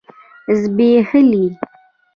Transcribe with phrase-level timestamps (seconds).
[0.59, 1.45] ځبيښلي